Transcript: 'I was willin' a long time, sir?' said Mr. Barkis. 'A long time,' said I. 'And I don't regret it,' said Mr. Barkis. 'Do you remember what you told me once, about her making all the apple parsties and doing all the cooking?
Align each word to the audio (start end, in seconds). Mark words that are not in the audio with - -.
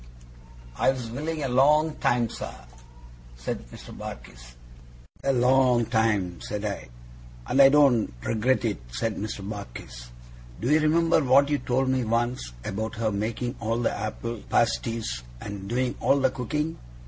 'I 0.77 0.91
was 0.93 1.11
willin' 1.11 1.43
a 1.43 1.47
long 1.47 1.93
time, 1.97 2.27
sir?' 2.27 2.65
said 3.37 3.59
Mr. 3.69 3.95
Barkis. 3.95 4.55
'A 5.23 5.31
long 5.31 5.85
time,' 5.85 6.41
said 6.41 6.65
I. 6.65 6.89
'And 7.45 7.61
I 7.61 7.69
don't 7.69 8.11
regret 8.23 8.65
it,' 8.65 8.81
said 8.91 9.17
Mr. 9.17 9.47
Barkis. 9.47 10.09
'Do 10.59 10.71
you 10.71 10.79
remember 10.79 11.23
what 11.23 11.49
you 11.51 11.59
told 11.59 11.89
me 11.89 12.03
once, 12.03 12.51
about 12.65 12.95
her 12.95 13.11
making 13.11 13.53
all 13.59 13.77
the 13.77 13.95
apple 13.95 14.41
parsties 14.49 15.21
and 15.39 15.69
doing 15.69 15.93
all 16.01 16.19
the 16.19 16.31
cooking? 16.31 16.79